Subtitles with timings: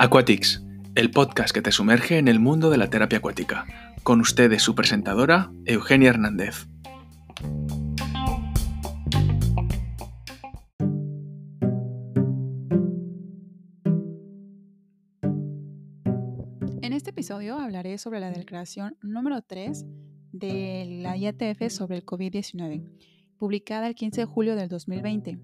[0.00, 0.64] Aquatics,
[0.94, 3.66] el podcast que te sumerge en el mundo de la terapia acuática.
[4.04, 6.68] Con ustedes su presentadora, Eugenia Hernández.
[16.80, 19.84] En este episodio hablaré sobre la declaración número 3
[20.30, 22.84] de la IATF sobre el COVID-19,
[23.36, 25.40] publicada el 15 de julio del 2020.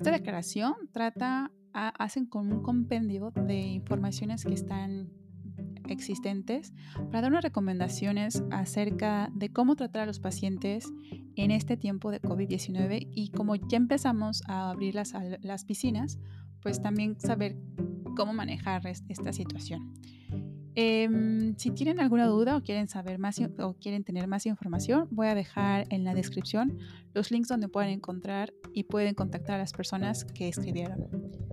[0.00, 5.10] Esta declaración trata hacen con un compendio de informaciones que están
[5.88, 6.72] existentes
[7.10, 10.92] para dar unas recomendaciones acerca de cómo tratar a los pacientes
[11.36, 16.18] en este tiempo de COVID-19 y como ya empezamos a abrir las, las piscinas,
[16.62, 17.56] pues también saber
[18.16, 19.92] cómo manejar esta situación.
[20.76, 25.28] Em, si tienen alguna duda o quieren saber más o quieren tener más información, voy
[25.28, 26.78] a dejar en la descripción
[27.12, 31.43] los links donde pueden encontrar y pueden contactar a las personas que escribieron.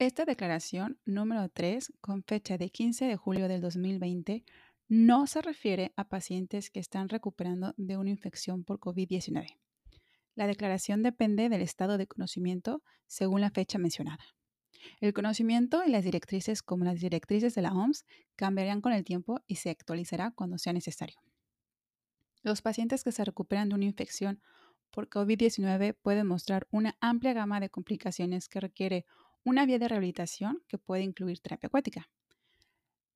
[0.00, 4.46] Esta declaración número 3, con fecha de 15 de julio del 2020,
[4.88, 9.58] no se refiere a pacientes que están recuperando de una infección por COVID-19.
[10.36, 14.24] La declaración depende del estado de conocimiento según la fecha mencionada.
[15.02, 18.06] El conocimiento y las directrices, como las directrices de la OMS,
[18.36, 21.20] cambiarán con el tiempo y se actualizará cuando sea necesario.
[22.42, 24.40] Los pacientes que se recuperan de una infección
[24.90, 29.04] por COVID-19 pueden mostrar una amplia gama de complicaciones que requiere
[29.44, 32.08] una vía de rehabilitación que puede incluir terapia acuática.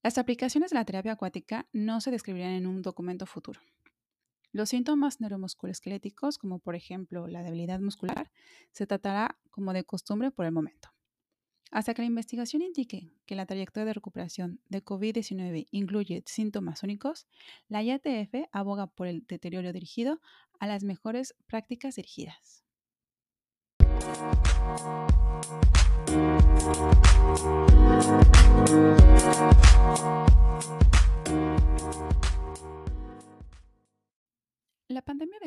[0.02, 3.60] Las aplicaciones de la terapia acuática no se describirán en un documento futuro.
[4.52, 8.30] Los síntomas neuromusculoesqueléticos, como por ejemplo la debilidad muscular,
[8.70, 10.90] se tratará como de costumbre por el momento.
[11.70, 17.26] Hasta que la investigación indique que la trayectoria de recuperación de COVID-19 incluye síntomas únicos,
[17.68, 20.20] la IATF aboga por el deterioro dirigido
[20.60, 22.64] a las mejores prácticas dirigidas.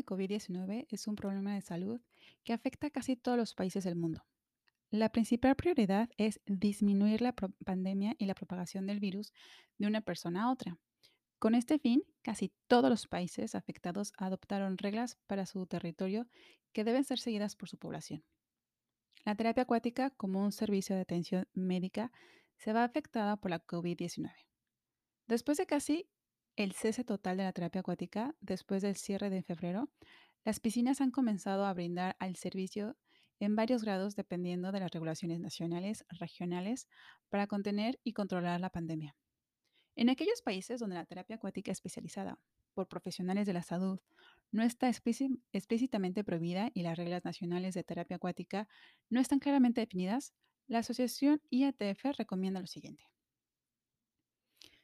[0.07, 2.01] COVID-19 es un problema de salud
[2.43, 4.25] que afecta a casi todos los países del mundo.
[4.89, 9.33] La principal prioridad es disminuir la pandemia y la propagación del virus
[9.77, 10.79] de una persona a otra.
[11.39, 16.25] Con este fin, casi todos los países afectados adoptaron reglas para su territorio
[16.71, 18.23] que deben ser seguidas por su población.
[19.25, 22.11] La terapia acuática, como un servicio de atención médica,
[22.55, 24.31] se va afectada por la COVID-19.
[25.27, 26.09] Después de casi
[26.57, 29.89] el cese total de la terapia acuática, después del cierre de febrero,
[30.43, 32.97] las piscinas han comenzado a brindar al servicio
[33.39, 36.87] en varios grados dependiendo de las regulaciones nacionales, regionales,
[37.29, 39.15] para contener y controlar la pandemia.
[39.95, 42.39] En aquellos países donde la terapia acuática especializada
[42.73, 43.99] por profesionales de la salud
[44.51, 48.67] no está explícitamente prohibida y las reglas nacionales de terapia acuática
[49.09, 50.33] no están claramente definidas,
[50.65, 53.03] la Asociación IATF recomienda lo siguiente.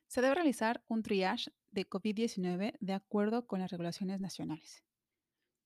[0.08, 4.84] Se debe realizar un triage de COVID-19 de acuerdo con las regulaciones nacionales.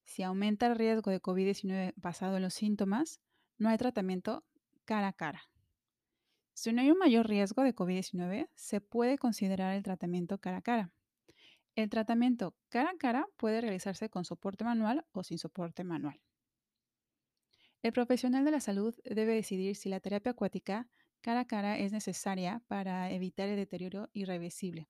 [0.03, 3.19] Si aumenta el riesgo de COVID-19 basado en los síntomas,
[3.57, 4.45] no hay tratamiento
[4.85, 5.49] cara a cara.
[6.53, 10.61] Si no hay un mayor riesgo de COVID-19, se puede considerar el tratamiento cara a
[10.61, 10.91] cara.
[11.75, 16.19] El tratamiento cara a cara puede realizarse con soporte manual o sin soporte manual.
[17.83, 20.87] El profesional de la salud debe decidir si la terapia acuática
[21.21, 24.89] cara a cara es necesaria para evitar el deterioro irreversible.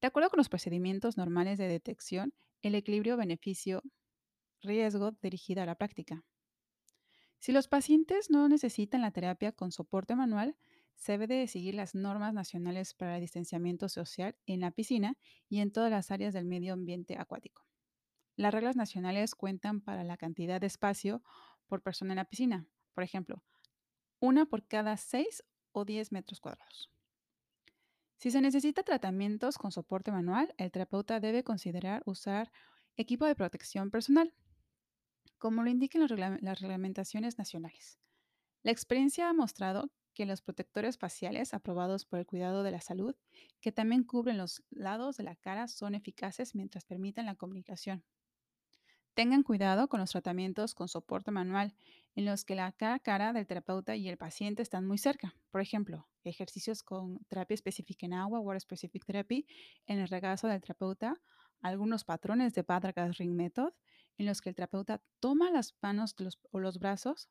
[0.00, 6.24] De acuerdo con los procedimientos normales de detección, el equilibrio beneficio-riesgo dirigida a la práctica.
[7.38, 10.56] Si los pacientes no necesitan la terapia con soporte manual,
[10.96, 15.16] se debe de seguir las normas nacionales para el distanciamiento social en la piscina
[15.48, 17.66] y en todas las áreas del medio ambiente acuático.
[18.36, 21.22] Las reglas nacionales cuentan para la cantidad de espacio
[21.66, 23.42] por persona en la piscina, por ejemplo,
[24.20, 26.90] una por cada 6 o 10 metros cuadrados.
[28.16, 32.50] Si se necesita tratamientos con soporte manual, el terapeuta debe considerar usar
[32.96, 34.32] equipo de protección personal,
[35.38, 36.06] como lo indican
[36.40, 37.98] las reglamentaciones nacionales.
[38.62, 43.14] La experiencia ha mostrado que los protectores faciales aprobados por el cuidado de la salud,
[43.60, 48.02] que también cubren los lados de la cara, son eficaces mientras permiten la comunicación.
[49.12, 51.76] Tengan cuidado con los tratamientos con soporte manual,
[52.14, 55.34] en los que la cara, cara del terapeuta y el paciente están muy cerca.
[55.50, 59.46] Por ejemplo, ejercicios con terapia específica en agua, Water Specific Therapy,
[59.86, 61.20] en el regazo del terapeuta,
[61.62, 63.72] algunos patrones de Padragas Ring Method,
[64.18, 66.14] en los que el terapeuta toma las manos
[66.50, 67.28] o los brazos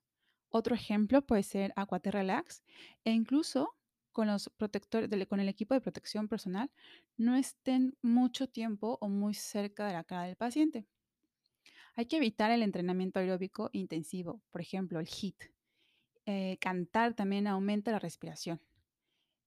[0.58, 2.64] otro ejemplo puede ser Aquate Relax
[3.04, 3.76] e incluso
[4.14, 6.72] con los protectores, con el equipo de protección personal,
[7.18, 10.86] no estén mucho tiempo o muy cerca de la cara del paciente.
[11.96, 15.44] Hay que evitar el entrenamiento aeróbico intensivo, por ejemplo, el HIIT,
[16.26, 18.62] eh, cantar también aumenta la respiración.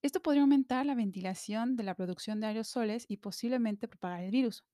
[0.01, 4.65] Esto podría aumentar la ventilación de la producción de aerosoles y posiblemente propagar el virus.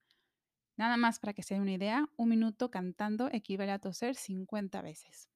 [0.77, 4.83] Nada más para que se den una idea, un minuto cantando equivale a toser 50
[4.83, 5.31] veces.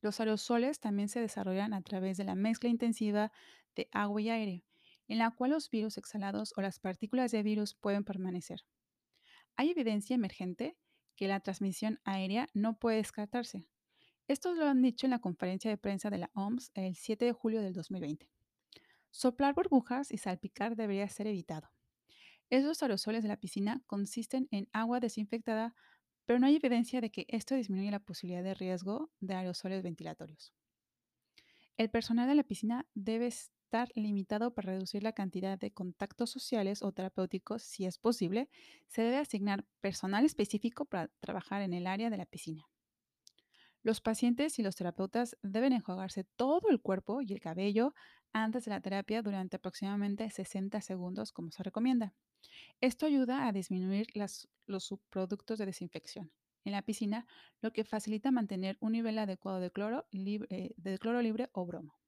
[0.00, 3.30] Los aerosoles también se desarrollan a través de la mezcla intensiva
[3.74, 4.64] de agua y aire,
[5.06, 8.64] en la cual los virus exhalados o las partículas de virus pueden permanecer.
[9.56, 10.76] Hay evidencia emergente
[11.14, 13.66] que la transmisión aérea no puede descartarse.
[14.28, 17.32] Esto lo han dicho en la conferencia de prensa de la OMS el 7 de
[17.32, 18.28] julio del 2020.
[19.12, 21.70] Soplar burbujas y salpicar debería ser evitado.
[22.48, 25.74] Esos aerosoles de la piscina consisten en agua desinfectada,
[26.24, 30.54] pero no hay evidencia de que esto disminuya la posibilidad de riesgo de aerosoles ventilatorios.
[31.76, 36.82] El personal de la piscina debe estar limitado para reducir la cantidad de contactos sociales
[36.82, 38.48] o terapéuticos si es posible.
[38.88, 42.66] Se debe asignar personal específico para trabajar en el área de la piscina.
[43.82, 47.94] Los pacientes y los terapeutas deben enjuagarse todo el cuerpo y el cabello
[48.32, 52.14] antes de la terapia durante aproximadamente 60 segundos, como se recomienda.
[52.80, 56.30] Esto ayuda a disminuir los subproductos de desinfección
[56.64, 57.26] en la piscina,
[57.60, 61.98] lo que facilita mantener un nivel adecuado de cloro, libre, de cloro libre o bromo.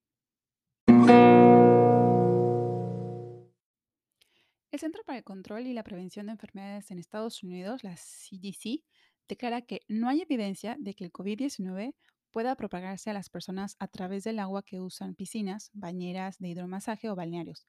[4.70, 8.82] El Centro para el Control y la Prevención de Enfermedades en Estados Unidos, la CDC,
[9.28, 11.94] declara que no hay evidencia de que el COVID-19
[12.34, 17.08] pueda propagarse a las personas a través del agua que usan piscinas, bañeras de hidromasaje
[17.08, 17.64] o balnearios.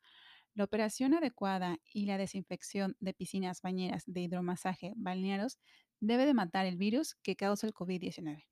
[0.55, 5.59] La operación adecuada y la desinfección de piscinas, bañeras de hidromasaje, balnearios
[5.99, 8.47] debe de matar el virus que causa el COVID-19.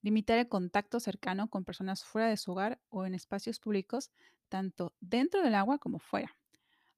[0.00, 4.10] Limitar el contacto cercano con personas fuera de su hogar o en espacios públicos,
[4.48, 6.34] tanto dentro del agua como fuera.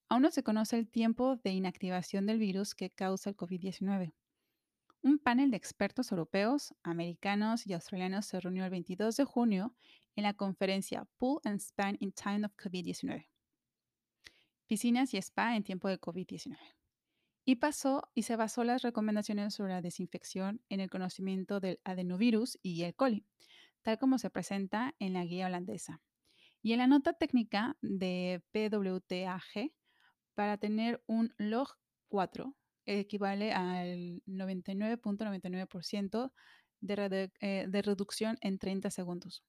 [0.08, 4.12] Aún no se conoce el tiempo de inactivación del virus que causa el COVID-19.
[5.04, 9.76] Un panel de expertos europeos, americanos y australianos se reunió el 22 de junio
[10.16, 13.28] en la conferencia Pool and Span in Time of COVID-19.
[14.66, 16.56] Piscinas y spa en tiempo de COVID-19.
[17.44, 22.58] Y pasó y se basó las recomendaciones sobre la desinfección en el conocimiento del adenovirus
[22.62, 23.26] y el coli,
[23.82, 26.00] tal como se presenta en la guía holandesa.
[26.62, 29.70] Y en la nota técnica de PWTAG,
[30.34, 31.76] para tener un log
[32.08, 36.32] 4 equivale al 99.99%
[36.80, 39.44] de, eh, de, reducción en 30 segundos.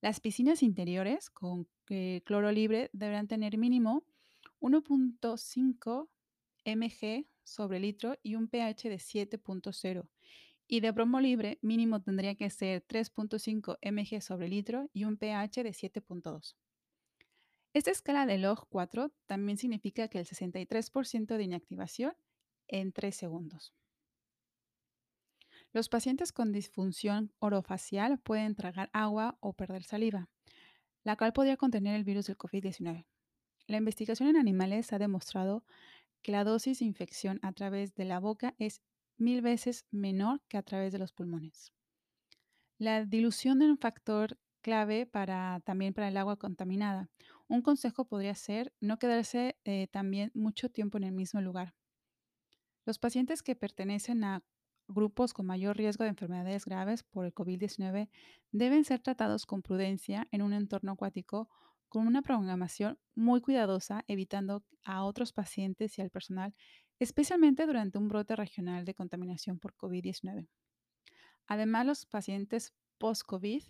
[0.00, 4.04] Las piscinas interiores con eh, cloro libre deberán tener mínimo
[4.60, 6.08] 1.5
[6.64, 10.08] mg sobre litro y un pH de 7.0.
[10.66, 15.62] Y de bromo libre mínimo tendría que ser 3.5 mg sobre litro y un pH
[15.62, 16.56] de 7.2.
[17.74, 22.14] Esta escala de log 4 también significa que el 63% de inactivación
[22.74, 23.72] en 3 segundos.
[25.72, 30.28] Los pacientes con disfunción orofacial pueden tragar agua o perder saliva,
[31.04, 33.06] la cual podría contener el virus del COVID-19.
[33.68, 35.64] La investigación en animales ha demostrado
[36.20, 38.82] que la dosis de infección a través de la boca es
[39.18, 41.72] mil veces menor que a través de los pulmones.
[42.78, 47.08] La dilución es un factor clave para, también para el agua contaminada.
[47.46, 51.72] Un consejo podría ser no quedarse eh, también mucho tiempo en el mismo lugar.
[52.84, 54.42] Los pacientes que pertenecen a
[54.88, 58.10] grupos con mayor riesgo de enfermedades graves por el COVID-19
[58.52, 61.48] deben ser tratados con prudencia en un entorno acuático
[61.88, 66.54] con una programación muy cuidadosa, evitando a otros pacientes y al personal,
[66.98, 70.48] especialmente durante un brote regional de contaminación por COVID-19.
[71.46, 73.62] Además, los pacientes post-COVID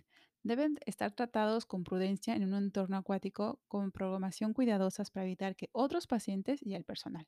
[0.43, 5.69] deben estar tratados con prudencia en un entorno acuático con programación cuidadosa para evitar que
[5.71, 7.27] otros pacientes y el personal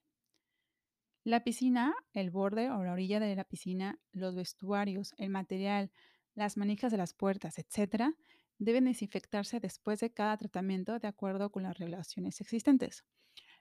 [1.27, 5.91] la piscina, el borde o la orilla de la piscina, los vestuarios, el material,
[6.35, 8.15] las manijas de las puertas, etc.,
[8.59, 13.03] deben desinfectarse después de cada tratamiento de acuerdo con las relaciones existentes.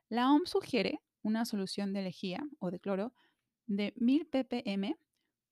[0.09, 3.15] La OMS sugiere una solución de lejía o de cloro
[3.67, 4.97] de 1000 ppm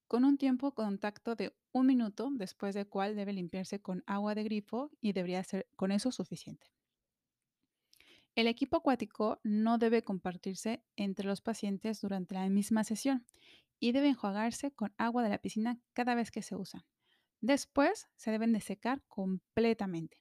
[0.07, 4.45] con un tiempo contacto de un minuto, después del cual debe limpiarse con agua de
[4.45, 6.69] grifo y debería ser con eso suficiente.
[8.35, 13.25] El equipo acuático no debe compartirse entre los pacientes durante la misma sesión
[13.79, 16.85] y debe enjuagarse con agua de la piscina cada vez que se usan.
[17.41, 20.19] Después se deben de secar completamente.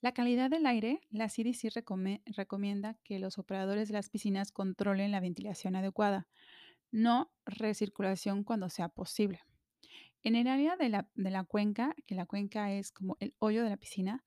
[0.00, 1.70] La calidad del aire, la CDC
[2.26, 6.28] recomienda que los operadores de las piscinas controlen la ventilación adecuada,
[6.92, 9.40] no recirculación cuando sea posible.
[10.22, 13.64] En el área de la, de la cuenca, que la cuenca es como el hoyo
[13.64, 14.24] de la piscina,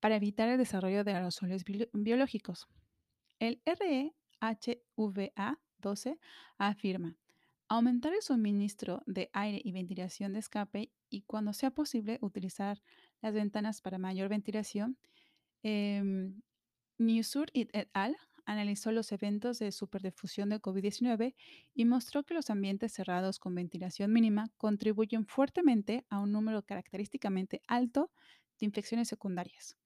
[0.00, 2.66] para evitar el desarrollo de aerosoles biológicos.
[3.38, 6.18] El REHVA12
[6.58, 7.16] afirma,
[7.68, 12.82] aumentar el suministro de aire y ventilación de escape y cuando sea posible utilizar
[13.20, 14.98] las ventanas para mayor ventilación.
[15.62, 16.32] Eh,
[16.98, 18.16] Newsur et al.
[18.44, 21.34] analizó los eventos de superdifusión de COVID-19
[21.74, 27.62] y mostró que los ambientes cerrados con ventilación mínima contribuyen fuertemente a un número característicamente
[27.68, 28.10] alto
[28.58, 29.76] de infecciones secundarias.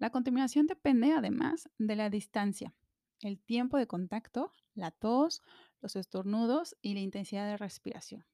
[0.00, 2.74] La contaminación depende además de la distancia,
[3.20, 5.42] el tiempo de contacto, la tos,
[5.82, 8.24] los estornudos y la intensidad de respiración.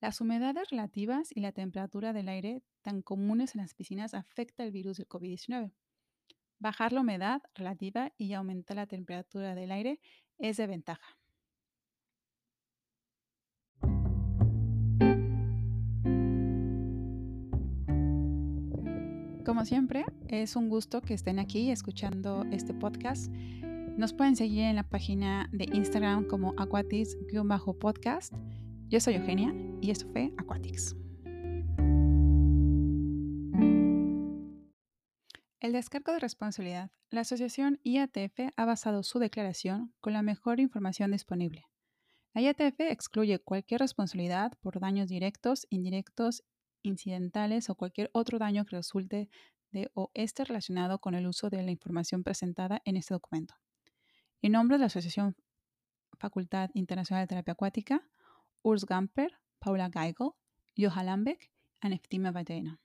[0.00, 4.72] Las humedades relativas y la temperatura del aire tan comunes en las piscinas afecta el
[4.72, 5.70] virus del COVID-19.
[6.58, 10.00] Bajar la humedad relativa y aumentar la temperatura del aire
[10.38, 11.19] es de ventaja.
[19.50, 23.32] Como siempre, es un gusto que estén aquí escuchando este podcast.
[23.32, 28.32] Nos pueden seguir en la página de Instagram como aquatics-podcast.
[28.86, 30.94] Yo soy Eugenia y esto fue Aquatics.
[35.58, 36.92] El descargo de responsabilidad.
[37.10, 41.64] La asociación IATF ha basado su declaración con la mejor información disponible.
[42.34, 46.44] La IATF excluye cualquier responsabilidad por daños directos, indirectos
[46.82, 49.28] incidentales o cualquier otro daño que resulte
[49.70, 53.54] de o esté relacionado con el uso de la información presentada en este documento.
[54.42, 55.36] En nombre de la Asociación
[56.18, 58.02] Facultad Internacional de Terapia Acuática,
[58.62, 60.30] Urs Gamper, Paula Geigel,
[60.76, 61.50] Johan Lambeck
[61.82, 62.80] y Neftima Badena.